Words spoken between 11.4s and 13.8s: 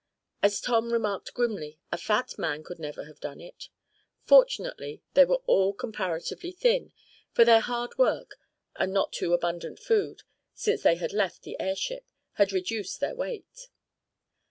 the airship, had reduced their weight.